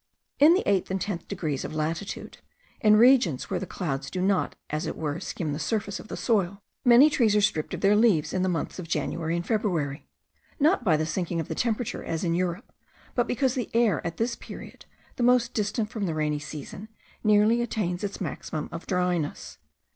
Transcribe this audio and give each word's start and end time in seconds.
In 0.39 0.55
the 0.55 0.67
eighth 0.67 0.89
and 0.89 0.99
tenth 0.99 1.27
degrees 1.27 1.63
of 1.63 1.75
latitude, 1.75 2.39
in 2.79 2.97
regions 2.97 3.51
where 3.51 3.59
the 3.59 3.67
clouds 3.67 4.09
do 4.09 4.19
not, 4.19 4.55
as 4.71 4.87
it 4.87 4.97
were, 4.97 5.19
skim 5.19 5.53
the 5.53 5.59
surface 5.59 5.99
of 5.99 6.07
the 6.07 6.17
soil, 6.17 6.63
many 6.83 7.07
trees 7.07 7.35
are 7.35 7.39
stripped 7.41 7.75
of 7.75 7.81
their 7.81 7.95
leaves 7.95 8.33
in 8.33 8.41
the 8.41 8.49
months 8.49 8.79
of 8.79 8.87
January 8.87 9.35
and 9.35 9.45
February; 9.45 10.07
not 10.59 10.83
by 10.83 10.97
the 10.97 11.05
sinking 11.05 11.39
of 11.39 11.49
the 11.49 11.53
temperature 11.53 12.03
as 12.03 12.23
in 12.23 12.33
Europe, 12.33 12.73
but 13.13 13.27
because 13.27 13.53
the 13.53 13.69
air 13.75 14.01
at 14.03 14.17
this 14.17 14.35
period, 14.35 14.85
the 15.17 15.21
most 15.23 15.53
distant 15.53 15.91
from 15.91 16.07
the 16.07 16.15
rainy 16.15 16.39
season, 16.39 16.89
nearly 17.23 17.61
attains 17.61 18.03
its 18.03 18.19
maximum 18.19 18.69
of 18.71 18.87
dryness. 18.87 19.59